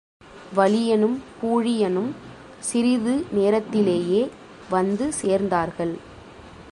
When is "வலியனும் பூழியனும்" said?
0.57-2.09